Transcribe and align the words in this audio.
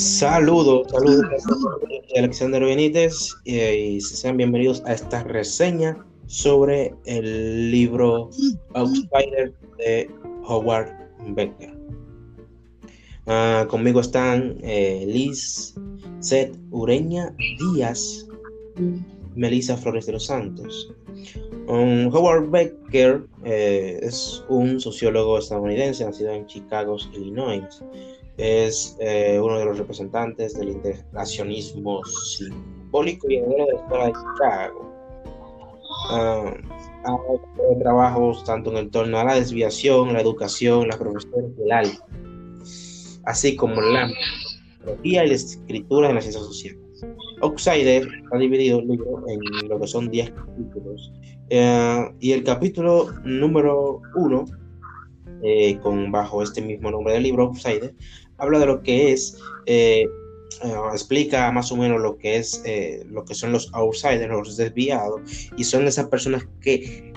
Saludos, 0.00 0.90
saludos, 0.90 1.26
Alexander 2.16 2.64
Benítez 2.64 3.36
y 3.44 4.00
sean 4.00 4.38
bienvenidos 4.38 4.82
a 4.86 4.94
esta 4.94 5.22
reseña 5.24 5.94
sobre 6.26 6.94
el 7.04 7.70
libro 7.70 8.30
Outsider 8.72 9.52
de 9.76 10.10
Howard 10.46 10.88
Becker. 11.34 11.76
Ah, 13.26 13.66
conmigo 13.68 14.00
están 14.00 14.56
eh, 14.62 15.04
Liz 15.06 15.74
Seth 16.20 16.56
Ureña 16.70 17.36
Díaz, 17.58 18.26
Melissa 19.36 19.76
Flores 19.76 20.06
de 20.06 20.12
los 20.12 20.24
Santos. 20.24 20.94
Um, 21.68 22.06
Howard 22.06 22.50
Becker 22.50 23.26
eh, 23.44 24.00
es 24.02 24.42
un 24.48 24.80
sociólogo 24.80 25.38
estadounidense 25.38 26.06
nacido 26.06 26.30
en 26.30 26.46
Chicago, 26.46 26.96
Illinois 27.12 27.82
es 28.40 28.96
eh, 29.00 29.38
uno 29.38 29.58
de 29.58 29.66
los 29.66 29.78
representantes 29.78 30.58
del 30.58 30.70
integracionismo 30.70 32.02
simbólico 32.04 33.28
y 33.28 33.36
de 33.36 33.46
la 33.46 33.78
escuela 33.78 34.06
de 34.06 34.12
Chicago. 34.12 34.90
Uh, 36.10 36.48
ha 37.04 37.14
hecho 37.34 37.78
trabajos 37.80 38.44
tanto 38.44 38.70
en 38.70 38.78
el 38.78 38.90
torno 38.90 39.18
a 39.18 39.24
la 39.24 39.34
desviación, 39.34 40.14
la 40.14 40.22
educación, 40.22 40.88
la 40.88 40.98
profesión 40.98 41.54
y 41.58 41.62
el 41.62 41.72
arte, 41.72 41.98
así 43.24 43.56
como 43.56 43.80
la 43.80 44.04
antropología 44.04 45.24
y 45.24 45.28
la 45.28 45.34
escritura 45.34 46.08
en 46.08 46.14
las 46.14 46.24
ciencias 46.24 46.46
sociales. 46.46 46.80
Outsider 47.42 48.08
ha 48.32 48.38
dividido 48.38 48.78
el 48.78 48.88
libro 48.88 49.24
en 49.28 49.68
lo 49.68 49.80
que 49.80 49.86
son 49.86 50.10
10 50.10 50.30
capítulos 50.30 51.12
eh, 51.50 52.04
y 52.20 52.32
el 52.32 52.44
capítulo 52.44 53.12
número 53.24 54.00
1 54.14 54.44
eh, 55.42 55.78
con 55.80 56.12
bajo 56.12 56.42
este 56.42 56.60
mismo 56.60 56.90
nombre 56.90 57.14
del 57.14 57.22
libro, 57.22 57.44
Outsider, 57.44 57.94
habla 58.40 58.58
de 58.58 58.66
lo 58.66 58.82
que 58.82 59.12
es, 59.12 59.38
eh, 59.66 60.08
eh, 60.62 60.74
explica 60.92 61.50
más 61.52 61.70
o 61.72 61.76
menos 61.76 62.00
lo 62.00 62.18
que 62.18 62.36
es, 62.36 62.62
eh, 62.64 63.04
lo 63.08 63.24
que 63.24 63.34
son 63.34 63.52
los 63.52 63.72
outsiders, 63.72 64.28
los 64.28 64.56
desviados, 64.56 65.20
y 65.56 65.64
son 65.64 65.86
esas 65.86 66.08
personas 66.08 66.46
que 66.60 67.08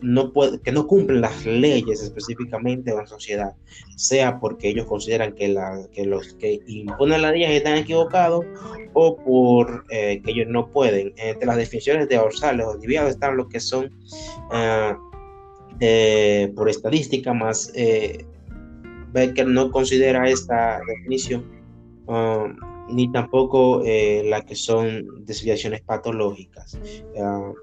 no 0.00 0.32
que 0.64 0.72
no 0.72 0.86
cumplen 0.88 1.20
las 1.20 1.46
leyes 1.46 2.02
específicamente 2.02 2.90
de 2.90 2.96
la 2.96 3.06
sociedad, 3.06 3.52
sea 3.94 4.40
porque 4.40 4.70
ellos 4.70 4.86
consideran 4.86 5.32
que, 5.32 5.46
la, 5.46 5.86
que 5.92 6.04
los 6.06 6.34
que 6.40 6.60
imponen 6.66 7.22
las 7.22 7.30
leyes 7.32 7.50
están 7.50 7.76
equivocados 7.76 8.44
o 8.94 9.16
por 9.16 9.86
que 9.86 10.22
ellos 10.26 10.48
no 10.48 10.72
pueden. 10.72 11.12
Entre 11.18 11.46
las 11.46 11.56
definiciones 11.56 12.08
de 12.08 12.16
outsiders 12.16 12.64
o 12.66 12.74
desviados 12.74 13.10
están 13.10 13.36
los 13.36 13.46
que 13.46 13.60
son 13.60 13.92
por 16.56 16.68
estadística 16.68 17.32
más 17.32 17.72
Becker 19.12 19.46
no 19.46 19.70
considera 19.70 20.28
esta 20.28 20.80
definición 20.86 21.44
um, 22.06 22.56
ni 22.88 23.10
tampoco 23.12 23.82
eh, 23.84 24.22
la 24.26 24.42
que 24.42 24.54
son 24.54 25.24
desviaciones 25.24 25.80
patológicas. 25.82 26.78
Uh, 27.14 27.54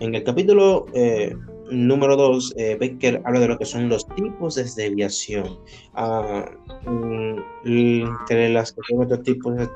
en 0.00 0.14
el 0.14 0.22
capítulo 0.24 0.86
eh, 0.94 1.34
número 1.70 2.16
2, 2.16 2.54
eh, 2.56 2.76
Becker 2.78 3.22
habla 3.24 3.40
de 3.40 3.48
lo 3.48 3.58
que 3.58 3.64
son 3.64 3.88
los 3.88 4.06
tipos 4.14 4.54
de 4.54 4.64
desviación. 4.64 5.58
Uh, 5.96 6.44
entre 7.64 8.48
las 8.50 8.74
otros 8.96 9.22
tipos 9.22 9.56
de, 9.56 9.68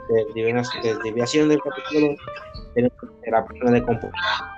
desviación 1.05 1.49
del 1.49 1.61
capítulo 1.61 2.15
tenemos 2.75 2.99
la 3.31 3.45
persona 3.45 3.71
de 3.73 3.83
comportamiento 3.83 4.58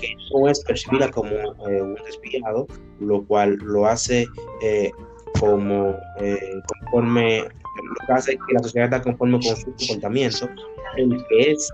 Que 0.00 0.16
no 0.32 0.48
es 0.48 0.64
percibida 0.64 1.10
como 1.10 1.30
eh, 1.30 1.82
un 1.82 1.94
desviado, 1.94 2.66
lo 3.00 3.24
cual 3.24 3.56
lo 3.56 3.86
hace 3.86 4.26
eh, 4.62 4.90
como 5.38 5.96
eh, 6.20 6.60
conforme, 6.66 7.42
lo 7.42 8.06
que 8.06 8.12
hace 8.12 8.32
que 8.32 8.54
la 8.54 8.62
sociedad 8.62 8.92
está 8.92 9.02
conforme 9.02 9.40
con 9.40 9.56
su 9.56 9.74
comportamiento, 9.76 10.48
el 10.96 11.24
que 11.28 11.52
es 11.52 11.72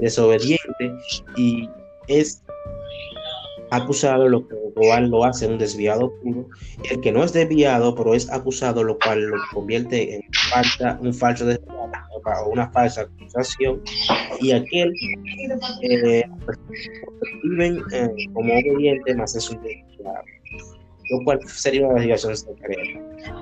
desobediente 0.00 0.94
y 1.36 1.68
es 2.06 2.42
acusado, 3.70 4.28
lo 4.28 4.46
cual 4.74 5.08
lo 5.08 5.24
hace 5.24 5.46
un 5.46 5.58
desviado 5.58 6.12
puro, 6.22 6.48
el 6.90 7.00
que 7.00 7.10
no 7.10 7.24
es 7.24 7.32
desviado, 7.32 7.94
pero 7.94 8.14
es 8.14 8.30
acusado, 8.30 8.84
lo 8.84 8.98
cual 8.98 9.22
lo 9.22 9.36
convierte 9.52 10.16
en 10.16 10.22
falta, 10.50 10.98
un 11.00 11.12
falso 11.12 11.44
desviado 11.44 11.90
o 12.26 12.50
una 12.50 12.70
falsa 12.70 13.02
acusación, 13.02 13.82
y 14.40 14.52
aquel 14.52 14.92
eh, 15.82 16.24
viven 17.42 17.82
eh, 17.92 18.08
como 18.32 18.52
obediente, 18.52 19.14
más 19.14 19.34
es 19.34 19.50
un 19.50 19.62
desviado, 19.62 20.24
lo 21.10 21.24
cual 21.24 21.40
sería 21.46 21.86
una 21.86 22.00
desviación 22.00 22.36
secreta. 22.36 23.00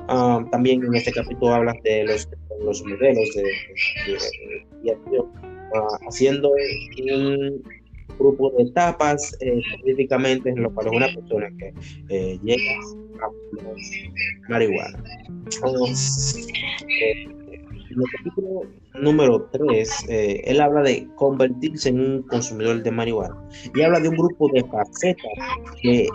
Um, 0.09 0.49
también 0.51 0.85
en 0.85 0.95
este 0.95 1.13
capítulo 1.13 1.55
hablan 1.55 1.81
de 1.83 2.05
los, 2.05 2.29
los 2.65 2.83
modelos 2.85 3.29
de, 3.35 3.45
desviación, 4.07 5.27
uh, 5.75 6.09
haciendo 6.09 6.51
un 6.51 7.63
grupo 8.19 8.51
de 8.51 8.65
etapas, 8.65 9.37
eh, 9.41 9.61
específicamente 9.75 10.51
en 10.51 10.63
lo 10.63 10.73
cual 10.73 10.89
es 10.89 10.93
una 10.93 11.07
persona 11.07 11.51
que 11.59 11.75
eh, 12.09 12.39
llega 12.43 12.73
a 13.23 13.31
marihuana. 14.49 15.03
Eh, 16.89 17.29
en 17.95 18.03
el 18.03 18.11
capítulo 18.17 18.63
número 19.01 19.49
3, 19.53 20.07
él 20.09 20.61
habla 20.61 20.83
de 20.83 21.09
convertirse 21.17 21.91
en 21.91 22.01
un 22.01 22.23
consumidor 22.23 22.83
de 22.83 22.91
marihuana 22.91 23.37
y 23.75 23.83
habla 23.83 24.01
de 24.01 24.09
un 24.09 24.17
grupo 24.17 24.49
de 24.53 24.65
facetas 24.65 25.33
que 25.81 26.09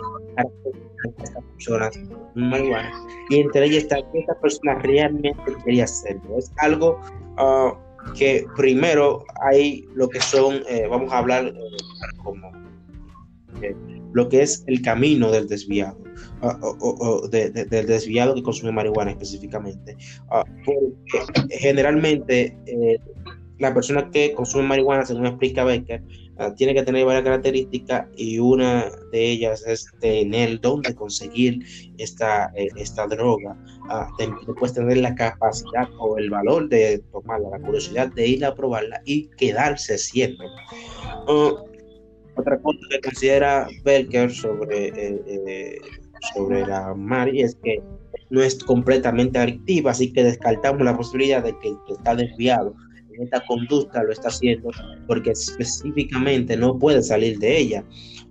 estas 1.04 1.44
personas 1.54 1.98
marihuana 2.34 2.92
y 3.30 3.40
entre 3.40 3.66
ellas 3.66 3.84
está 3.84 3.96
que 4.12 4.20
esta 4.20 4.34
persona 4.40 4.74
realmente 4.76 5.56
quería 5.64 5.84
hacerlo. 5.84 6.38
Es 6.38 6.52
algo 6.58 7.00
uh, 7.38 7.72
que 8.14 8.46
primero 8.56 9.24
hay 9.42 9.86
lo 9.94 10.08
que 10.08 10.20
son, 10.20 10.62
eh, 10.68 10.86
vamos 10.88 11.12
a 11.12 11.18
hablar 11.18 11.46
eh, 11.46 11.52
como 12.22 12.50
eh, 13.62 13.74
lo 14.12 14.28
que 14.28 14.42
es 14.42 14.64
el 14.66 14.82
camino 14.82 15.30
del 15.30 15.48
desviado, 15.48 15.98
ah, 16.42 16.58
o, 16.62 17.28
del 17.28 17.86
desviado 17.86 18.34
que 18.34 18.42
consume 18.42 18.72
marihuana 18.72 19.10
específicamente. 19.12 19.96
Ah, 20.30 20.44
generalmente 21.50 22.56
la 23.58 23.74
persona 23.74 24.08
que 24.10 24.32
consume 24.34 24.64
marihuana, 24.64 25.04
según 25.04 25.26
explica 25.26 25.64
Becker, 25.64 26.02
Ah, 26.40 26.54
tiene 26.54 26.72
que 26.72 26.84
tener 26.84 27.04
varias 27.04 27.24
características 27.24 28.06
y 28.16 28.38
una 28.38 28.92
de 29.10 29.30
ellas 29.30 29.66
es 29.66 29.86
tener 29.98 30.50
el 30.50 30.60
don 30.60 30.82
de 30.82 30.94
conseguir 30.94 31.64
esta, 31.98 32.52
eh, 32.54 32.68
esta 32.76 33.08
droga. 33.08 33.56
Ah, 33.90 34.08
después 34.46 34.72
tener 34.72 34.98
la 34.98 35.16
capacidad 35.16 35.88
o 35.98 36.16
el 36.16 36.30
valor 36.30 36.68
de 36.68 37.02
tomarla, 37.10 37.50
la 37.50 37.58
curiosidad 37.58 38.12
de 38.12 38.28
ir 38.28 38.44
a 38.44 38.54
probarla 38.54 39.02
y 39.04 39.26
quedarse 39.36 39.98
siempre. 39.98 40.46
Ah, 41.26 41.64
otra 42.38 42.58
cosa 42.58 42.78
que 42.90 43.00
considera 43.00 43.68
Belker 43.84 44.30
sobre, 44.30 44.88
eh, 44.88 45.22
eh, 45.26 45.80
sobre 46.34 46.66
la 46.66 46.94
Mari 46.94 47.42
es 47.42 47.56
que 47.62 47.82
no 48.30 48.42
es 48.42 48.62
completamente 48.62 49.38
adictiva, 49.38 49.90
así 49.90 50.12
que 50.12 50.24
descartamos 50.24 50.82
la 50.82 50.96
posibilidad 50.96 51.42
de 51.42 51.58
que 51.58 51.74
está 51.92 52.14
desviado 52.14 52.74
esta 53.22 53.44
conducta 53.46 54.02
lo 54.02 54.12
está 54.12 54.28
haciendo 54.28 54.70
porque 55.06 55.30
específicamente 55.30 56.56
no 56.56 56.78
puede 56.78 57.02
salir 57.02 57.38
de 57.38 57.58
ella. 57.58 57.84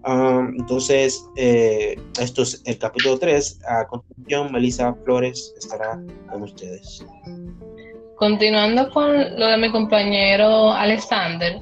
Ah, 0.03 0.47
entonces, 0.57 1.25
eh, 1.35 1.95
esto 2.19 2.43
es 2.43 2.61
el 2.65 2.77
capítulo 2.77 3.17
3. 3.17 3.59
A 3.67 3.87
continuación, 3.87 4.51
Melissa 4.51 4.93
Flores 5.03 5.53
estará 5.57 5.99
con 6.31 6.43
ustedes. 6.43 7.05
Continuando 8.15 8.89
con 8.91 9.39
lo 9.39 9.47
de 9.47 9.57
mi 9.57 9.71
compañero 9.71 10.71
Alexander, 10.71 11.59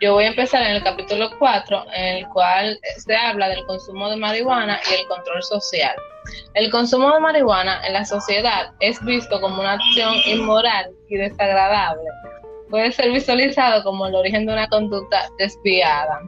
yo 0.00 0.14
voy 0.14 0.24
a 0.24 0.28
empezar 0.28 0.62
en 0.62 0.76
el 0.76 0.82
capítulo 0.82 1.30
4, 1.38 1.86
en 1.94 2.16
el 2.16 2.28
cual 2.28 2.78
se 2.96 3.16
habla 3.16 3.48
del 3.48 3.64
consumo 3.66 4.08
de 4.10 4.16
marihuana 4.16 4.80
y 4.90 5.00
el 5.00 5.06
control 5.08 5.42
social. 5.42 5.96
El 6.54 6.70
consumo 6.70 7.12
de 7.12 7.20
marihuana 7.20 7.84
en 7.86 7.94
la 7.94 8.04
sociedad 8.04 8.72
es 8.80 9.02
visto 9.04 9.40
como 9.40 9.60
una 9.60 9.72
acción 9.72 10.14
inmoral 10.26 10.90
y 11.08 11.16
desagradable, 11.16 12.08
puede 12.70 12.92
ser 12.92 13.10
visualizado 13.10 13.82
como 13.82 14.06
el 14.06 14.14
origen 14.14 14.46
de 14.46 14.52
una 14.52 14.68
conducta 14.68 15.28
desviada. 15.38 16.20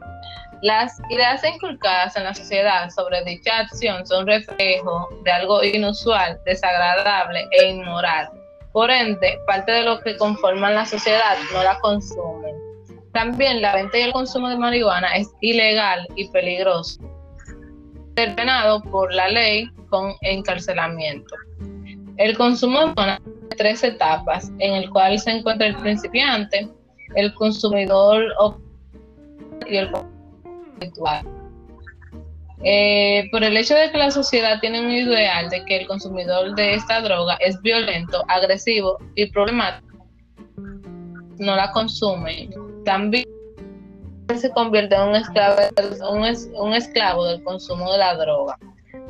Las 0.61 0.99
ideas 1.09 1.43
inculcadas 1.43 2.15
en 2.15 2.23
la 2.23 2.35
sociedad 2.35 2.89
sobre 2.89 3.23
dicha 3.23 3.59
acción 3.59 4.05
son 4.05 4.27
reflejo 4.27 5.09
de 5.23 5.31
algo 5.31 5.63
inusual, 5.63 6.39
desagradable 6.45 7.47
e 7.51 7.69
inmoral. 7.69 8.29
Por 8.71 8.91
ende, 8.91 9.39
parte 9.47 9.71
de 9.71 9.81
lo 9.83 9.99
que 9.99 10.15
conforman 10.17 10.75
la 10.75 10.85
sociedad 10.85 11.35
no 11.51 11.63
la 11.63 11.79
consumen. 11.79 12.60
También 13.13 13.61
la 13.61 13.75
venta 13.75 13.97
y 13.97 14.01
el 14.03 14.13
consumo 14.13 14.49
de 14.49 14.57
marihuana 14.57 15.15
es 15.15 15.29
ilegal 15.41 16.07
y 16.15 16.29
peligroso, 16.29 17.01
determinado 18.15 18.81
por 18.83 19.13
la 19.13 19.29
ley 19.29 19.69
con 19.89 20.13
encarcelamiento. 20.21 21.35
El 22.17 22.37
consumo 22.37 22.79
de 22.79 22.85
marihuana 22.95 23.21
tres 23.57 23.83
etapas, 23.83 24.51
en 24.59 24.73
el 24.73 24.89
cual 24.89 25.19
se 25.19 25.31
encuentra 25.31 25.67
el 25.67 25.75
principiante, 25.77 26.67
el 27.15 27.33
consumidor 27.35 28.23
y 29.67 29.77
el 29.77 29.89
habitual. 30.77 31.25
Eh, 32.63 33.27
por 33.31 33.43
el 33.43 33.57
hecho 33.57 33.73
de 33.73 33.91
que 33.91 33.97
la 33.97 34.11
sociedad 34.11 34.59
tiene 34.59 34.81
un 34.81 34.91
ideal 34.91 35.49
de 35.49 35.65
que 35.65 35.77
el 35.77 35.87
consumidor 35.87 36.53
de 36.55 36.75
esta 36.75 37.01
droga 37.01 37.35
es 37.39 37.59
violento, 37.61 38.23
agresivo 38.27 38.97
y 39.15 39.31
problemático, 39.31 40.07
no 41.39 41.55
la 41.55 41.71
consume. 41.71 42.49
También 42.85 43.25
se 44.35 44.49
convierte 44.51 44.95
en 44.95 45.01
un 45.01 45.15
esclavo, 46.73 47.25
del 47.25 47.43
consumo 47.43 47.91
de 47.91 47.97
la 47.97 48.15
droga. 48.15 48.57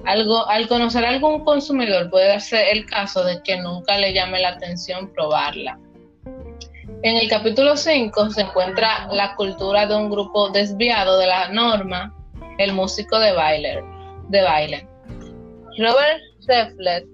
Algo, 0.05 0.47
al 0.47 0.67
conocer 0.67 1.05
a 1.05 1.09
algún 1.09 1.43
consumidor 1.43 2.09
puede 2.09 2.27
darse 2.27 2.71
el 2.71 2.85
caso 2.85 3.23
de 3.23 3.41
que 3.43 3.57
nunca 3.57 3.97
le 3.97 4.13
llame 4.13 4.39
la 4.39 4.49
atención 4.49 5.11
probarla. 5.13 5.79
En 7.03 7.17
el 7.17 7.29
capítulo 7.29 7.77
5 7.77 8.31
se 8.31 8.41
encuentra 8.41 9.07
la 9.11 9.35
cultura 9.35 9.85
de 9.85 9.95
un 9.95 10.09
grupo 10.09 10.49
desviado 10.49 11.17
de 11.17 11.27
la 11.27 11.49
norma, 11.49 12.15
el 12.57 12.73
músico 12.73 13.19
de 13.19 13.31
baile. 13.33 13.83
De 14.29 14.41
baile. 14.41 14.87
Robert 15.77 16.21
Shefflet 16.39 17.05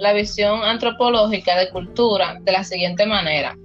la 0.00 0.12
visión 0.12 0.62
antropológica 0.62 1.58
de 1.58 1.70
cultura 1.70 2.38
de 2.40 2.52
la 2.52 2.64
siguiente 2.64 3.06
manera. 3.06 3.56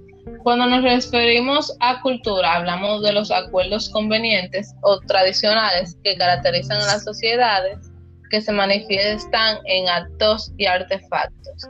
Cuando 0.42 0.66
nos 0.66 0.82
referimos 0.82 1.76
a 1.80 2.00
cultura, 2.00 2.56
hablamos 2.56 3.02
de 3.02 3.12
los 3.12 3.30
acuerdos 3.30 3.88
convenientes 3.90 4.74
o 4.82 4.98
tradicionales 5.00 5.96
que 6.02 6.16
caracterizan 6.16 6.80
a 6.80 6.86
las 6.86 7.04
sociedades 7.04 7.90
que 8.30 8.40
se 8.40 8.52
manifiestan 8.52 9.58
en 9.66 9.88
actos 9.88 10.52
y 10.56 10.66
artefactos. 10.66 11.68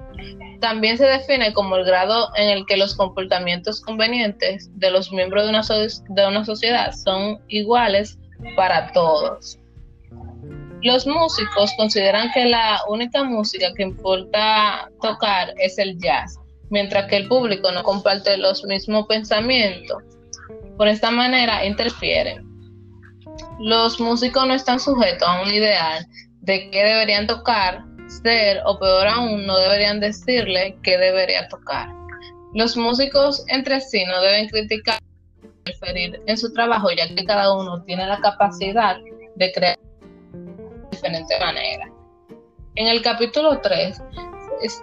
También 0.60 0.96
se 0.96 1.04
define 1.04 1.52
como 1.52 1.76
el 1.76 1.84
grado 1.84 2.30
en 2.36 2.48
el 2.48 2.64
que 2.66 2.76
los 2.76 2.94
comportamientos 2.94 3.80
convenientes 3.80 4.70
de 4.78 4.90
los 4.90 5.12
miembros 5.12 5.44
de 5.44 5.50
una, 5.50 5.62
de 5.62 6.26
una 6.26 6.44
sociedad 6.44 6.92
son 6.92 7.38
iguales 7.48 8.18
para 8.56 8.92
todos. 8.92 9.58
Los 10.82 11.06
músicos 11.06 11.70
consideran 11.76 12.30
que 12.32 12.44
la 12.44 12.80
única 12.88 13.24
música 13.24 13.72
que 13.74 13.82
importa 13.82 14.90
tocar 15.00 15.54
es 15.58 15.78
el 15.78 15.98
jazz, 15.98 16.38
mientras 16.70 17.06
que 17.06 17.16
el 17.16 17.28
público 17.28 17.70
no 17.72 17.82
comparte 17.82 18.36
los 18.36 18.64
mismos 18.64 19.06
pensamientos. 19.06 20.02
Por 20.76 20.88
esta 20.88 21.10
manera 21.10 21.64
interfieren. 21.64 22.44
Los 23.60 24.00
músicos 24.00 24.46
no 24.46 24.54
están 24.54 24.80
sujetos 24.80 25.26
a 25.26 25.42
un 25.42 25.50
ideal 25.50 26.06
de 26.40 26.70
qué 26.70 26.84
deberían 26.84 27.26
tocar, 27.26 27.84
ser 28.22 28.60
o 28.66 28.78
peor 28.78 29.06
aún 29.06 29.46
no 29.46 29.56
deberían 29.58 30.00
decirle 30.00 30.76
qué 30.82 30.98
debería 30.98 31.48
tocar. 31.48 31.88
Los 32.54 32.76
músicos 32.76 33.44
entre 33.48 33.80
sí 33.80 34.04
no 34.04 34.20
deben 34.20 34.48
criticar 34.48 34.98
interferir 35.66 36.20
en 36.26 36.36
su 36.36 36.52
trabajo 36.52 36.90
ya 36.90 37.08
que 37.14 37.24
cada 37.24 37.54
uno 37.54 37.82
tiene 37.84 38.06
la 38.06 38.20
capacidad 38.20 38.96
de 39.36 39.52
crear 39.52 39.78
diferente 40.90 41.38
manera. 41.40 41.90
En 42.76 42.88
el 42.88 43.02
capítulo 43.02 43.60
3, 43.60 44.00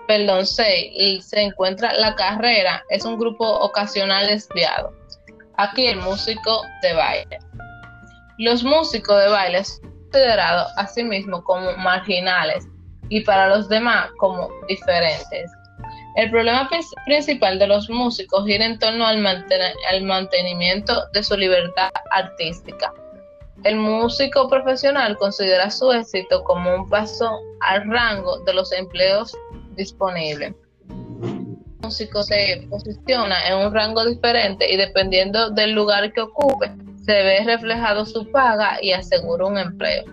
perdón, 0.07 0.45
6, 0.45 1.25
se 1.25 1.41
encuentra 1.41 1.93
la 1.93 2.15
carrera, 2.15 2.83
es 2.89 3.05
un 3.05 3.17
grupo 3.17 3.45
ocasional 3.45 4.27
desviado. 4.27 4.93
Aquí 5.57 5.87
el 5.87 5.97
músico 5.97 6.63
de 6.81 6.93
baile. 6.93 7.39
Los 8.37 8.63
músicos 8.63 9.21
de 9.21 9.29
baile 9.29 9.63
son 9.63 9.81
considerados 10.03 10.71
a 10.77 10.87
sí 10.87 11.03
mismos 11.03 11.43
como 11.43 11.71
marginales 11.77 12.67
y 13.09 13.21
para 13.21 13.47
los 13.47 13.69
demás 13.69 14.09
como 14.17 14.49
diferentes. 14.67 15.51
El 16.15 16.29
problema 16.29 16.69
principal 17.05 17.57
de 17.59 17.67
los 17.67 17.89
músicos 17.89 18.45
gira 18.45 18.65
en 18.65 18.79
torno 18.79 19.05
al, 19.05 19.25
al 19.25 20.03
mantenimiento 20.03 21.07
de 21.13 21.23
su 21.23 21.37
libertad 21.37 21.91
artística 22.11 22.91
el 23.63 23.75
músico 23.75 24.49
profesional 24.49 25.17
considera 25.17 25.69
su 25.69 25.91
éxito 25.91 26.43
como 26.43 26.73
un 26.75 26.89
paso 26.89 27.39
al 27.59 27.87
rango 27.89 28.39
de 28.39 28.53
los 28.53 28.71
empleos 28.71 29.37
disponibles. 29.81 30.53
El 30.89 31.55
músico 31.81 32.23
se 32.23 32.67
posiciona 32.69 33.47
en 33.47 33.65
un 33.65 33.73
rango 33.73 34.05
diferente 34.05 34.71
y 34.71 34.77
dependiendo 34.77 35.49
del 35.49 35.71
lugar 35.73 36.13
que 36.13 36.21
ocupe, 36.21 36.71
se 37.05 37.13
ve 37.13 37.43
reflejado 37.43 38.05
su 38.05 38.29
paga 38.31 38.77
y 38.81 38.91
asegura 38.91 39.45
un 39.47 39.57
empleo. 39.57 40.03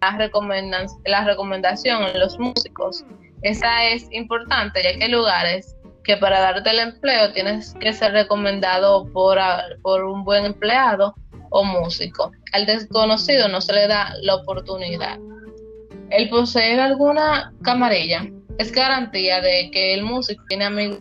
La, 0.00 0.86
la 1.06 1.24
recomendación 1.24 2.02
en 2.04 2.20
los 2.20 2.38
músicos, 2.38 3.04
esa 3.42 3.84
es 3.84 4.06
importante 4.12 4.82
ya 4.82 4.96
que 4.96 5.04
hay 5.04 5.10
lugares 5.10 5.74
que 6.04 6.16
para 6.18 6.38
darte 6.38 6.70
el 6.70 6.78
empleo 6.78 7.32
tienes 7.32 7.74
que 7.80 7.92
ser 7.92 8.12
recomendado 8.12 9.10
por, 9.12 9.38
por 9.82 10.04
un 10.04 10.22
buen 10.22 10.44
empleado 10.44 11.14
o 11.50 11.64
músico. 11.64 12.30
Al 12.52 12.66
desconocido 12.66 13.48
no 13.48 13.60
se 13.60 13.72
le 13.72 13.88
da 13.88 14.12
la 14.20 14.36
oportunidad. 14.36 15.18
El 16.14 16.28
poseer 16.28 16.78
alguna 16.78 17.52
camarilla 17.64 18.24
es 18.58 18.70
garantía 18.70 19.40
de 19.40 19.68
que 19.72 19.94
el 19.94 20.04
músico 20.04 20.44
tiene 20.48 20.66
amigos 20.66 21.00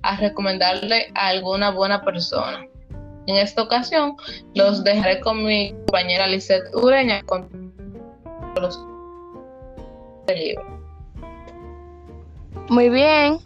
a 0.00 0.16
recomendarle 0.16 1.12
a 1.14 1.26
alguna 1.28 1.70
buena 1.70 2.02
persona. 2.02 2.64
En 3.26 3.36
esta 3.36 3.62
ocasión 3.62 4.16
los 4.54 4.82
dejaré 4.84 5.20
con 5.20 5.44
mi 5.44 5.72
compañera 5.72 6.28
Lisette 6.28 6.74
Ureña 6.74 7.22
con 7.24 7.74
los 8.58 8.82
libro. 10.34 10.80
Muy 12.70 12.88
bien, 12.88 13.36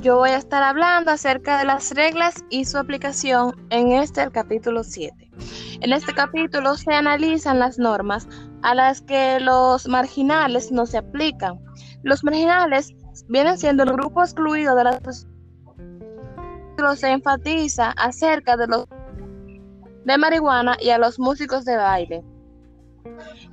yo 0.00 0.16
voy 0.16 0.30
a 0.30 0.38
estar 0.38 0.62
hablando 0.62 1.10
acerca 1.10 1.58
de 1.58 1.66
las 1.66 1.90
reglas 1.94 2.42
y 2.48 2.64
su 2.64 2.78
aplicación 2.78 3.54
en 3.68 3.92
este 3.92 4.30
capítulo 4.30 4.82
7. 4.82 5.21
En 5.82 5.92
este 5.92 6.14
capítulo 6.14 6.76
se 6.76 6.92
analizan 6.92 7.58
las 7.58 7.76
normas 7.76 8.28
a 8.62 8.72
las 8.72 9.02
que 9.02 9.40
los 9.40 9.88
marginales 9.88 10.70
no 10.70 10.86
se 10.86 10.98
aplican. 10.98 11.58
Los 12.04 12.22
marginales 12.22 12.94
vienen 13.28 13.58
siendo 13.58 13.82
el 13.82 13.92
grupo 13.94 14.22
excluido 14.22 14.76
de 14.76 14.84
la 14.84 15.00
sociedad. 15.00 15.32
Se 16.94 17.10
enfatiza 17.10 17.90
acerca 17.96 18.56
de 18.56 18.68
los 18.68 18.86
de 20.04 20.18
marihuana 20.18 20.76
y 20.80 20.90
a 20.90 20.98
los 20.98 21.18
músicos 21.18 21.64
de 21.64 21.76
baile. 21.76 22.22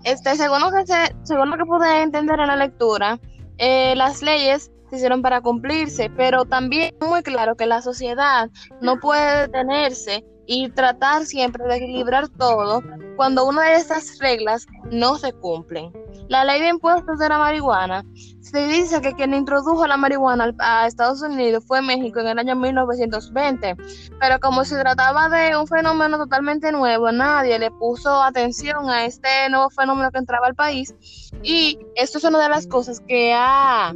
Este, 0.03 0.35
según 0.35 0.61
lo 0.61 0.71
que 0.71 0.85
se, 0.85 1.15
según 1.23 1.49
lo 1.49 1.57
que 1.57 1.65
pude 1.65 2.03
entender 2.03 2.39
en 2.39 2.47
la 2.47 2.55
lectura, 2.55 3.19
eh, 3.57 3.95
las 3.95 4.21
leyes 4.21 4.71
se 4.89 4.97
hicieron 4.97 5.21
para 5.21 5.41
cumplirse, 5.41 6.09
pero 6.15 6.45
también 6.45 6.95
muy 7.01 7.21
claro 7.23 7.55
que 7.55 7.65
la 7.65 7.81
sociedad 7.81 8.49
no 8.81 8.99
puede 8.99 9.47
detenerse 9.47 10.25
y 10.51 10.67
tratar 10.69 11.25
siempre 11.25 11.63
de 11.65 11.75
equilibrar 11.75 12.27
todo 12.27 12.81
cuando 13.15 13.45
una 13.45 13.65
de 13.65 13.75
estas 13.75 14.17
reglas 14.17 14.65
no 14.89 15.15
se 15.17 15.31
cumplen. 15.31 15.91
La 16.27 16.43
ley 16.43 16.59
de 16.61 16.69
impuestos 16.69 17.19
de 17.19 17.29
la 17.29 17.37
marihuana 17.37 18.03
se 18.39 18.67
dice 18.67 18.99
que 18.99 19.13
quien 19.13 19.35
introdujo 19.35 19.85
la 19.85 19.97
marihuana 19.97 20.55
a 20.57 20.87
Estados 20.87 21.21
Unidos 21.21 21.63
fue 21.67 21.83
México 21.83 22.19
en 22.19 22.27
el 22.29 22.39
año 22.39 22.55
1920, 22.55 23.75
pero 24.19 24.39
como 24.39 24.65
se 24.65 24.79
trataba 24.79 25.29
de 25.29 25.55
un 25.55 25.67
fenómeno 25.67 26.17
totalmente 26.17 26.71
nuevo, 26.71 27.11
nadie 27.11 27.59
le 27.59 27.69
puso 27.69 28.09
atención 28.23 28.89
a 28.89 29.05
este 29.05 29.49
nuevo 29.51 29.69
fenómeno 29.69 30.09
que 30.09 30.17
entraba 30.17 30.47
al 30.47 30.55
país 30.55 30.95
y 31.43 31.77
esto 31.95 32.17
es 32.17 32.23
una 32.23 32.41
de 32.41 32.49
las 32.49 32.65
cosas 32.65 33.01
que 33.07 33.33
ha 33.35 33.93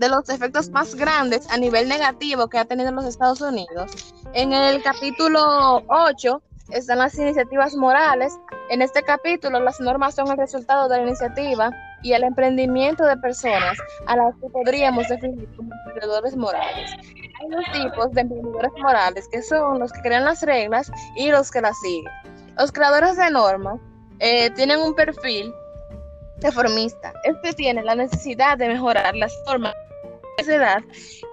de 0.00 0.08
los 0.08 0.30
efectos 0.30 0.70
más 0.70 0.94
grandes 0.94 1.46
a 1.50 1.58
nivel 1.58 1.86
negativo 1.86 2.48
que 2.48 2.56
ha 2.58 2.64
tenido 2.64 2.90
los 2.90 3.04
Estados 3.04 3.42
Unidos. 3.42 4.14
En 4.32 4.54
el 4.54 4.82
capítulo 4.82 5.82
8 5.88 6.42
están 6.70 6.98
las 6.98 7.18
iniciativas 7.18 7.76
morales. 7.76 8.32
En 8.70 8.80
este 8.80 9.02
capítulo 9.02 9.60
las 9.60 9.78
normas 9.78 10.14
son 10.14 10.28
el 10.28 10.38
resultado 10.38 10.88
de 10.88 10.96
la 10.96 11.02
iniciativa 11.02 11.70
y 12.02 12.14
el 12.14 12.24
emprendimiento 12.24 13.04
de 13.04 13.18
personas 13.18 13.76
a 14.06 14.16
las 14.16 14.34
que 14.36 14.48
podríamos 14.48 15.06
definir 15.06 15.46
como 15.54 15.70
emprendedores 15.84 16.34
morales. 16.34 16.92
Hay 17.42 17.50
dos 17.50 17.64
tipos 17.70 18.10
de 18.12 18.22
emprendedores 18.22 18.72
morales 18.80 19.28
que 19.30 19.42
son 19.42 19.80
los 19.80 19.92
que 19.92 20.00
crean 20.00 20.24
las 20.24 20.42
reglas 20.42 20.90
y 21.14 21.30
los 21.30 21.50
que 21.50 21.60
las 21.60 21.78
siguen. 21.78 22.12
Los 22.56 22.72
creadores 22.72 23.18
de 23.18 23.30
normas 23.30 23.78
eh, 24.18 24.48
tienen 24.52 24.80
un 24.80 24.94
perfil 24.94 25.52
reformista. 26.40 27.12
Este 27.24 27.52
tiene 27.52 27.82
la 27.82 27.94
necesidad 27.94 28.56
de 28.56 28.68
mejorar 28.68 29.14
las 29.14 29.34
normas 29.44 29.74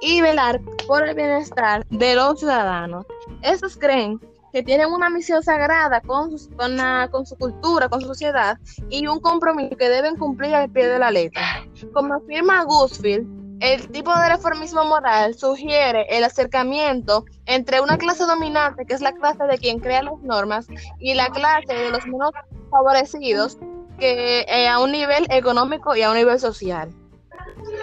y 0.02 0.22
velar 0.22 0.62
por 0.88 1.08
el 1.08 1.16
bienestar 1.16 1.86
de 1.90 2.16
los 2.16 2.40
ciudadanos. 2.40 3.06
Estos 3.42 3.78
creen 3.78 4.20
que 4.52 4.64
tienen 4.64 4.92
una 4.92 5.10
misión 5.10 5.44
sagrada 5.44 6.02
con 6.02 6.38
su, 6.38 6.50
con, 6.56 7.26
su 7.26 7.36
cultura, 7.38 7.90
con 7.90 8.02
su 8.02 8.08
sociedad 8.08 8.58
y 8.90 9.08
un 9.08 9.20
compromiso 9.20 9.76
que 9.78 9.90
deben 9.90 10.16
cumplir 10.16 10.56
al 10.56 10.70
pie 10.70 10.88
de 10.88 11.00
la 11.00 11.12
letra. 11.12 11.66
Como 11.94 12.16
afirma 12.16 12.64
Gusfield, 12.64 13.28
el 13.60 13.90
tipo 13.90 14.16
de 14.16 14.30
reformismo 14.30 14.86
moral 14.86 15.36
sugiere 15.36 16.06
el 16.10 16.24
acercamiento 16.24 17.26
entre 17.46 17.82
una 17.82 17.98
clase 17.98 18.24
dominante, 18.26 18.86
que 18.86 18.94
es 18.94 19.02
la 19.02 19.14
clase 19.14 19.44
de 19.46 19.58
quien 19.58 19.80
crea 19.80 20.04
las 20.04 20.20
normas, 20.22 20.68
y 21.00 21.16
la 21.16 21.30
clase 21.30 21.74
de 21.74 21.90
los 21.90 22.06
menos 22.06 22.32
favorecidos, 22.70 23.58
que 24.00 24.42
eh, 24.42 24.68
a 24.68 24.80
un 24.80 24.92
nivel 24.92 25.26
económico 25.30 25.96
y 25.96 26.04
a 26.04 26.12
un 26.12 26.18
nivel 26.18 26.40
social. 26.40 26.90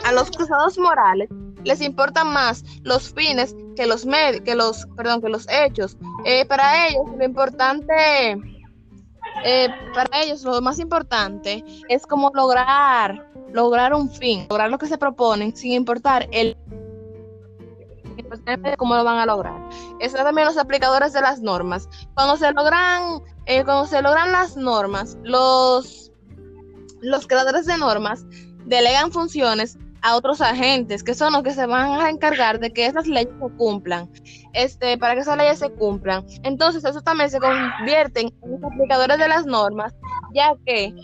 A 0.04 0.12
los 0.12 0.30
cruzados 0.30 0.78
morales 0.78 1.28
les 1.64 1.80
importan 1.80 2.32
más 2.32 2.62
los 2.82 3.12
fines 3.12 3.56
que 3.74 3.86
los, 3.86 4.06
que 4.44 4.54
los, 4.54 4.86
perdón, 4.96 5.22
que 5.22 5.28
los 5.28 5.46
hechos. 5.48 5.96
Eh, 6.24 6.44
para 6.46 6.88
ellos, 6.88 7.02
lo 7.16 7.24
importante, 7.24 8.32
eh, 9.44 9.68
para 9.94 10.22
ellos 10.22 10.42
lo 10.44 10.60
más 10.60 10.78
importante 10.78 11.64
es 11.88 12.06
como 12.06 12.30
lograr, 12.34 13.28
lograr 13.52 13.94
un 13.94 14.10
fin, 14.10 14.46
lograr 14.50 14.70
lo 14.70 14.78
que 14.78 14.86
se 14.86 14.98
proponen, 14.98 15.56
sin 15.56 15.72
importar 15.72 16.28
el 16.32 16.56
cómo 18.76 18.94
lo 18.94 19.04
van 19.04 19.18
a 19.18 19.26
lograr. 19.26 19.68
Eso 20.00 20.16
también 20.16 20.46
los 20.46 20.58
aplicadores 20.58 21.12
de 21.12 21.20
las 21.20 21.40
normas. 21.40 21.88
Cuando 22.14 22.36
se 22.36 22.52
logran, 22.52 23.22
eh, 23.46 23.64
cuando 23.64 23.86
se 23.86 24.02
logran 24.02 24.32
las 24.32 24.56
normas, 24.56 25.16
los, 25.22 26.12
los 27.00 27.26
creadores 27.26 27.66
de 27.66 27.78
normas 27.78 28.24
delegan 28.66 29.12
funciones 29.12 29.78
a 30.04 30.16
otros 30.16 30.42
agentes, 30.42 31.02
que 31.02 31.14
son 31.14 31.32
los 31.32 31.42
que 31.42 31.52
se 31.52 31.64
van 31.64 31.98
a 31.98 32.10
encargar 32.10 32.60
de 32.60 32.70
que 32.70 32.84
esas 32.84 33.06
leyes 33.06 33.32
se 33.40 33.56
cumplan, 33.56 34.10
este, 34.52 34.98
para 34.98 35.14
que 35.14 35.20
esas 35.20 35.38
leyes 35.38 35.58
se 35.58 35.70
cumplan. 35.70 36.26
Entonces, 36.42 36.84
eso 36.84 37.00
también 37.00 37.30
se 37.30 37.40
convierten 37.40 38.30
en 38.42 38.50
los 38.50 38.62
aplicadores 38.62 39.18
de 39.18 39.28
las 39.28 39.46
normas, 39.46 39.94
ya 40.34 40.52
que, 40.66 40.94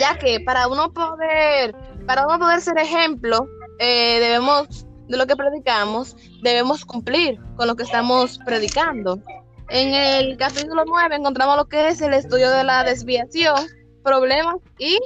ya 0.00 0.16
que 0.18 0.40
para 0.40 0.66
uno 0.66 0.94
poder, 0.94 1.76
para 2.06 2.26
uno 2.26 2.38
poder 2.38 2.62
ser 2.62 2.78
ejemplo, 2.78 3.46
eh, 3.78 4.18
debemos 4.18 4.86
de 5.06 5.18
lo 5.18 5.26
que 5.26 5.36
predicamos, 5.36 6.16
debemos 6.42 6.86
cumplir 6.86 7.38
con 7.56 7.66
lo 7.66 7.76
que 7.76 7.82
estamos 7.82 8.38
predicando. 8.46 9.20
En 9.68 9.92
el 9.92 10.38
capítulo 10.38 10.84
9 10.86 11.16
encontramos 11.16 11.58
lo 11.58 11.66
que 11.66 11.88
es 11.88 12.00
el 12.00 12.14
estudio 12.14 12.48
de 12.48 12.64
la 12.64 12.82
desviación, 12.82 13.56
problemas 14.02 14.56
y, 14.78 14.98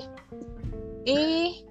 y 1.04 1.64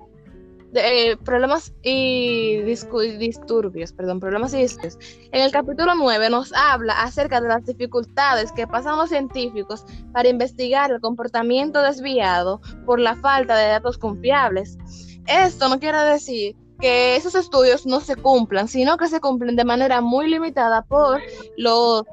eh, 0.73 1.15
problemas 1.23 1.73
y 1.81 2.61
disturbios, 2.61 3.93
perdón, 3.93 4.19
problemas 4.19 4.53
y 4.53 4.57
disturbios. 4.57 4.97
En 5.31 5.43
el 5.43 5.51
capítulo 5.51 5.95
9 5.95 6.29
nos 6.29 6.53
habla 6.53 7.01
acerca 7.01 7.39
de 7.39 7.47
las 7.47 7.65
dificultades 7.65 8.51
que 8.51 8.67
pasan 8.67 8.97
los 8.97 9.09
científicos 9.09 9.85
para 10.11 10.29
investigar 10.29 10.91
el 10.91 10.99
comportamiento 10.99 11.81
desviado 11.81 12.61
por 12.85 12.99
la 12.99 13.15
falta 13.15 13.55
de 13.55 13.67
datos 13.69 13.97
confiables. 13.97 14.77
Esto 15.25 15.69
no 15.69 15.79
quiere 15.79 15.99
decir 15.99 16.55
que 16.79 17.15
esos 17.15 17.35
estudios 17.35 17.85
no 17.85 17.99
se 17.99 18.15
cumplan, 18.15 18.67
sino 18.67 18.97
que 18.97 19.07
se 19.07 19.19
cumplen 19.19 19.55
de 19.55 19.65
manera 19.65 20.01
muy 20.01 20.29
limitada 20.29 20.83
por, 20.83 21.21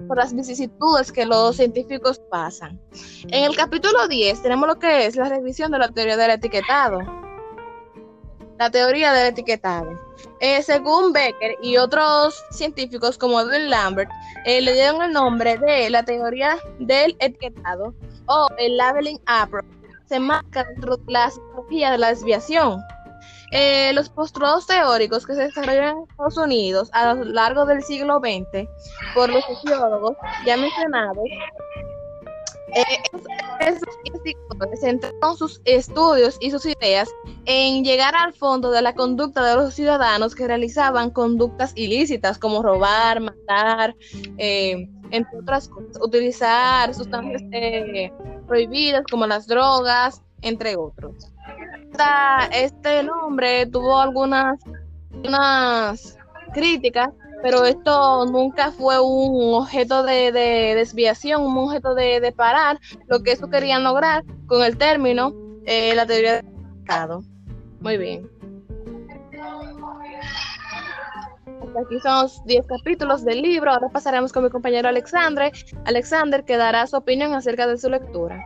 por 0.08 0.16
las 0.16 0.34
vicisitudes 0.34 1.12
que 1.12 1.26
los 1.26 1.56
científicos 1.56 2.20
pasan. 2.30 2.80
En 3.28 3.44
el 3.44 3.56
capítulo 3.56 4.08
10 4.08 4.42
tenemos 4.42 4.68
lo 4.68 4.78
que 4.78 5.06
es 5.06 5.16
la 5.16 5.28
revisión 5.28 5.70
de 5.70 5.78
la 5.78 5.88
teoría 5.88 6.16
del 6.16 6.30
etiquetado. 6.30 7.23
La 8.64 8.70
teoría 8.70 9.12
del 9.12 9.26
etiquetado. 9.26 10.00
Eh, 10.40 10.62
según 10.62 11.12
Becker 11.12 11.54
y 11.60 11.76
otros 11.76 12.42
científicos 12.50 13.18
como 13.18 13.38
Edwin 13.38 13.68
Lambert, 13.68 14.10
eh, 14.46 14.62
le 14.62 14.72
dieron 14.72 15.02
el 15.02 15.12
nombre 15.12 15.58
de 15.58 15.90
la 15.90 16.02
teoría 16.02 16.56
del 16.78 17.14
etiquetado 17.18 17.92
o 18.24 18.48
el 18.56 18.78
labeling 18.78 19.20
approach. 19.26 19.66
Se 20.06 20.18
marca 20.18 20.64
dentro 20.64 20.96
de 20.96 21.12
la 21.12 21.30
psicología 21.30 21.90
de 21.90 21.98
la 21.98 22.08
desviación 22.08 22.80
eh, 23.50 23.92
los 23.92 24.08
postulados 24.08 24.66
teóricos 24.66 25.26
que 25.26 25.34
se 25.34 25.42
desarrollaron 25.42 25.98
en 25.98 26.10
Estados 26.10 26.36
Unidos 26.38 26.90
a 26.92 27.14
lo 27.14 27.24
largo 27.24 27.66
del 27.66 27.82
siglo 27.84 28.18
XX 28.18 28.66
por 29.14 29.28
los 29.28 29.44
sociólogos 29.44 30.16
ya 30.46 30.56
mencionados, 30.56 31.24
eh, 32.74 32.84
esos 33.60 34.80
centraron 34.80 35.36
sus 35.36 35.60
estudios 35.64 36.36
y 36.40 36.50
sus 36.50 36.66
ideas 36.66 37.08
en 37.44 37.84
llegar 37.84 38.14
al 38.16 38.32
fondo 38.32 38.70
de 38.70 38.82
la 38.82 38.94
conducta 38.94 39.44
de 39.44 39.54
los 39.56 39.74
ciudadanos 39.74 40.34
que 40.34 40.46
realizaban 40.46 41.10
conductas 41.10 41.72
ilícitas 41.76 42.38
como 42.38 42.62
robar, 42.62 43.20
matar, 43.20 43.94
eh, 44.38 44.88
entre 45.10 45.38
otras 45.38 45.68
cosas, 45.68 45.98
utilizar 46.02 46.94
sustancias 46.94 47.42
eh, 47.52 48.12
prohibidas 48.46 49.04
como 49.10 49.26
las 49.26 49.46
drogas, 49.46 50.22
entre 50.42 50.76
otros. 50.76 51.32
Este 52.52 53.04
nombre 53.04 53.66
tuvo 53.66 54.00
algunas, 54.00 54.58
críticas, 56.52 57.10
pero 57.44 57.66
esto 57.66 58.24
nunca 58.24 58.72
fue 58.72 58.98
un 58.98 59.52
objeto 59.52 60.02
de, 60.02 60.32
desviación, 60.32 61.42
un 61.42 61.58
objeto 61.58 61.94
de, 61.94 62.32
parar 62.34 62.80
lo 63.06 63.22
que 63.22 63.32
eso 63.32 63.50
querían 63.50 63.84
lograr 63.84 64.24
con 64.46 64.62
el 64.62 64.78
término 64.78 65.34
eh, 65.66 65.94
la 65.94 66.06
teoría 66.06 66.36
del 66.36 66.46
mercado. 66.46 67.22
Muy 67.80 67.98
bien. 67.98 68.30
aquí 71.78 72.00
son 72.02 72.22
los 72.22 72.42
10 72.46 72.66
capítulos 72.66 73.26
del 73.26 73.42
libro. 73.42 73.72
Ahora 73.72 73.90
pasaremos 73.90 74.32
con 74.32 74.44
mi 74.44 74.48
compañero 74.48 74.88
Alexandre. 74.88 75.52
Alexander 75.84 76.46
que 76.46 76.56
dará 76.56 76.86
su 76.86 76.96
opinión 76.96 77.34
acerca 77.34 77.66
de 77.66 77.76
su 77.76 77.90
lectura. 77.90 78.42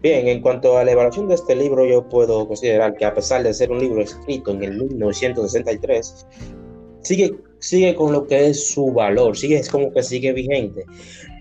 Bien, 0.00 0.28
en 0.28 0.40
cuanto 0.40 0.78
a 0.78 0.84
la 0.84 0.92
evaluación 0.92 1.28
de 1.28 1.34
este 1.34 1.54
libro, 1.54 1.84
yo 1.84 2.08
puedo 2.08 2.48
considerar 2.48 2.96
que 2.96 3.04
a 3.04 3.12
pesar 3.12 3.42
de 3.42 3.52
ser 3.52 3.70
un 3.70 3.80
libro 3.80 4.00
escrito 4.00 4.50
en 4.52 4.64
el 4.64 4.78
1963, 4.78 6.26
sigue, 7.02 7.36
sigue 7.58 7.94
con 7.94 8.12
lo 8.12 8.26
que 8.26 8.48
es 8.48 8.72
su 8.72 8.92
valor, 8.92 9.36
sigue, 9.36 9.56
es 9.56 9.68
como 9.68 9.92
que 9.92 10.02
sigue 10.02 10.32
vigente. 10.32 10.84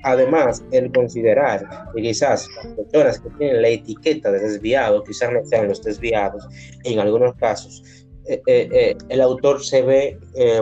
Además, 0.03 0.63
el 0.71 0.91
considerar 0.91 1.63
que 1.95 2.01
quizás 2.01 2.47
las 2.63 2.85
personas 2.87 3.19
que 3.19 3.29
tienen 3.37 3.61
la 3.61 3.69
etiqueta 3.69 4.31
de 4.31 4.39
desviado, 4.39 5.03
quizás 5.03 5.31
no 5.31 5.45
sean 5.45 5.67
los 5.67 5.83
desviados, 5.83 6.47
en 6.83 6.99
algunos 6.99 7.35
casos, 7.35 8.01
eh, 8.27 8.39
eh, 8.45 8.69
eh, 8.71 8.97
el 9.09 9.19
autor 9.19 9.63
se 9.63 9.81
ve 9.81 10.17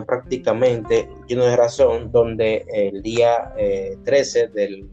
prácticamente 0.07 1.09
lleno 1.27 1.45
de 1.45 1.55
razón, 1.57 2.11
donde 2.11 2.65
el 2.73 3.01
día 3.01 3.53
13 4.05 4.47
del 4.47 4.89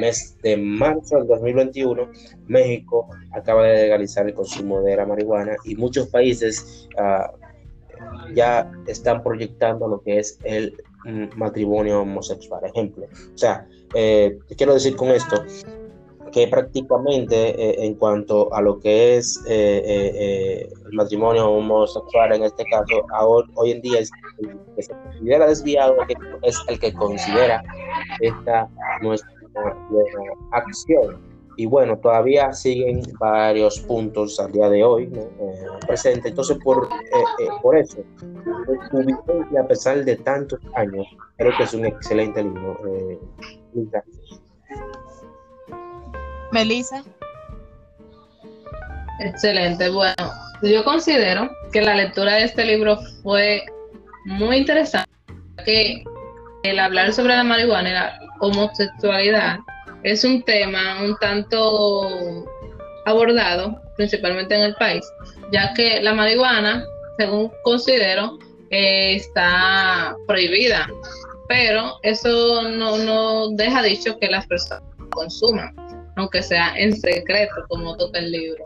mes 0.00 0.36
de 0.42 0.56
marzo 0.56 1.18
del 1.18 1.28
2021, 1.28 2.10
México 2.48 3.08
acaba 3.32 3.66
de 3.66 3.82
legalizar 3.82 4.26
el 4.26 4.34
consumo 4.34 4.82
de 4.82 4.96
la 4.96 5.06
marihuana 5.06 5.56
y 5.64 5.76
muchos 5.76 6.08
países 6.08 6.88
ah, 6.98 7.32
ya 8.34 8.70
están 8.86 9.22
proyectando 9.22 9.88
lo 9.88 10.00
que 10.00 10.18
es 10.18 10.38
el 10.44 10.74
mm, 11.04 11.36
matrimonio 11.36 12.02
homosexual. 12.02 12.64
Ejemplo, 12.64 13.06
o 13.06 13.38
sea, 13.38 13.66
¿qué 13.92 14.38
quiero 14.56 14.74
decir 14.74 14.96
con 14.96 15.10
esto? 15.10 15.44
que 16.32 16.48
prácticamente 16.48 17.50
eh, 17.50 17.84
en 17.84 17.94
cuanto 17.94 18.52
a 18.52 18.60
lo 18.60 18.80
que 18.80 19.18
es 19.18 19.38
eh, 19.46 19.82
eh, 19.84 20.72
el 20.86 20.92
matrimonio 20.92 21.48
homosexual 21.48 22.34
en 22.34 22.42
este 22.44 22.64
caso, 22.64 23.04
hoy 23.54 23.70
en 23.70 23.82
día 23.82 24.00
es 24.00 24.10
el 24.38 24.58
que 24.74 24.82
se 24.82 24.92
considera 24.92 25.46
desviado, 25.46 25.94
es 26.42 26.56
el 26.68 26.80
que 26.80 26.92
considera 26.94 27.62
esta 28.20 28.68
nuestra 29.02 29.30
acción. 30.52 31.31
Y 31.56 31.66
bueno, 31.66 31.98
todavía 31.98 32.52
siguen 32.52 33.02
varios 33.18 33.80
puntos 33.80 34.40
al 34.40 34.52
día 34.52 34.68
de 34.68 34.84
hoy 34.84 35.10
presente. 35.86 36.28
Entonces, 36.28 36.58
por, 36.62 36.88
por 37.60 37.76
eso, 37.76 37.98
a 39.62 39.66
pesar 39.66 40.04
de 40.04 40.16
tantos 40.16 40.60
años, 40.74 41.06
creo 41.36 41.52
que 41.56 41.64
es 41.64 41.74
un 41.74 41.86
excelente 41.86 42.42
libro. 42.42 42.80
Melissa. 46.52 47.02
Excelente. 49.20 49.88
Bueno, 49.90 50.32
yo 50.62 50.84
considero 50.84 51.50
que 51.72 51.82
la 51.82 51.94
lectura 51.94 52.34
de 52.34 52.44
este 52.44 52.64
libro 52.64 52.98
fue 53.22 53.62
muy 54.24 54.58
interesante, 54.58 55.10
que 55.64 56.04
el 56.62 56.78
hablar 56.78 57.12
sobre 57.12 57.34
la 57.36 57.44
marihuana 57.44 57.88
y 57.88 57.92
la 57.92 58.18
homosexualidad 58.40 59.58
es 60.04 60.24
un 60.24 60.42
tema 60.42 61.02
un 61.02 61.16
tanto 61.18 62.44
abordado, 63.04 63.80
principalmente 63.96 64.54
en 64.54 64.62
el 64.62 64.74
país, 64.76 65.04
ya 65.52 65.72
que 65.74 66.00
la 66.02 66.14
marihuana, 66.14 66.84
según 67.18 67.50
considero, 67.64 68.38
está 68.70 70.16
prohibida, 70.26 70.88
pero 71.48 71.98
eso 72.02 72.68
no, 72.70 72.96
no 72.98 73.50
deja 73.50 73.82
dicho 73.82 74.18
que 74.18 74.28
las 74.28 74.46
personas 74.46 74.82
consuman 75.10 75.74
aunque 76.16 76.42
sea 76.42 76.74
en 76.76 76.96
secreto, 76.96 77.54
como 77.68 77.96
toca 77.96 78.18
el 78.18 78.30
libro. 78.30 78.64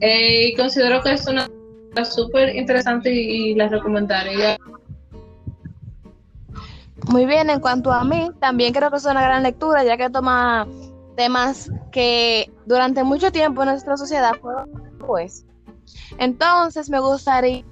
Eh, 0.00 0.48
y 0.48 0.54
considero 0.54 1.02
que 1.02 1.12
es 1.12 1.26
una 1.26 1.48
súper 2.04 2.54
interesante 2.56 3.12
y, 3.12 3.54
la 3.54 3.68
recomendaría. 3.68 4.58
Muy 7.08 7.26
bien, 7.26 7.50
en 7.50 7.60
cuanto 7.60 7.92
a 7.92 8.04
mí, 8.04 8.30
también 8.40 8.72
creo 8.72 8.90
que 8.90 8.96
es 8.96 9.04
una 9.04 9.22
gran 9.22 9.42
lectura, 9.42 9.84
ya 9.84 9.96
que 9.96 10.10
toma 10.10 10.66
temas 11.16 11.70
que 11.92 12.52
durante 12.66 13.04
mucho 13.04 13.30
tiempo 13.30 13.62
en 13.62 13.68
nuestra 13.68 13.96
sociedad 13.96 14.32
fueron 14.40 14.70
pues. 14.98 15.46
Entonces 16.18 16.90
me 16.90 16.98
gustaría 16.98 17.64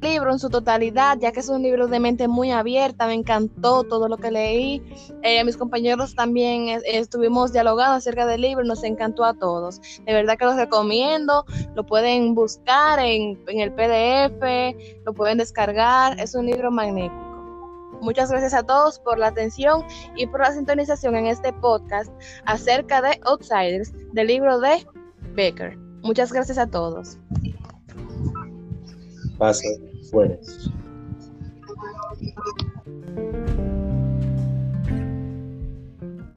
libro 0.00 0.32
en 0.32 0.38
su 0.38 0.48
totalidad, 0.48 1.18
ya 1.18 1.32
que 1.32 1.40
es 1.40 1.48
un 1.48 1.62
libro 1.62 1.86
de 1.86 2.00
mente 2.00 2.28
muy 2.28 2.50
abierta, 2.50 3.06
me 3.06 3.14
encantó 3.14 3.84
todo 3.84 4.08
lo 4.08 4.16
que 4.16 4.30
leí. 4.30 4.82
Eh, 5.22 5.44
mis 5.44 5.56
compañeros 5.56 6.14
también 6.14 6.80
estuvimos 6.84 7.52
dialogando 7.52 7.96
acerca 7.96 8.26
del 8.26 8.40
libro, 8.40 8.64
nos 8.64 8.82
encantó 8.84 9.24
a 9.24 9.34
todos. 9.34 9.80
De 10.04 10.12
verdad 10.12 10.36
que 10.38 10.44
los 10.44 10.56
recomiendo, 10.56 11.44
lo 11.74 11.84
pueden 11.84 12.34
buscar 12.34 12.98
en, 12.98 13.38
en 13.46 13.60
el 13.60 13.72
PDF, 13.72 15.04
lo 15.04 15.12
pueden 15.12 15.38
descargar, 15.38 16.18
es 16.18 16.34
un 16.34 16.46
libro 16.46 16.70
magnífico. 16.70 17.30
Muchas 18.00 18.30
gracias 18.30 18.54
a 18.54 18.62
todos 18.62 18.98
por 18.98 19.18
la 19.18 19.26
atención 19.26 19.84
y 20.16 20.26
por 20.26 20.40
la 20.40 20.52
sintonización 20.52 21.16
en 21.16 21.26
este 21.26 21.52
podcast 21.52 22.10
acerca 22.46 23.02
de 23.02 23.20
Outsiders 23.24 23.92
del 24.14 24.28
libro 24.28 24.58
de 24.58 24.86
Becker. 25.34 25.76
Muchas 26.02 26.32
gracias 26.32 26.56
a 26.56 26.66
todos. 26.66 27.18
Pasen 29.36 29.89
West 30.12 30.70